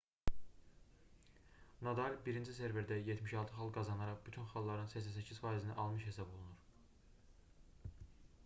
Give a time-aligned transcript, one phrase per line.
[1.87, 7.95] nadal birinci serverdə 76 xal qazanaraq bütün xalların 88%-ni almış hesab olunur